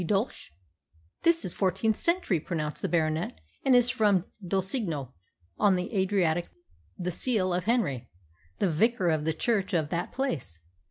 [0.01, 0.51] D' DOELSC'H
[0.87, 5.13] + "This is fourteenth century," pronounced the Baronet, "and is from Dulcigno,
[5.59, 6.47] on the Adriatic
[6.97, 8.09] the seal of Henry,
[8.57, 10.57] the vicar of the church of that place.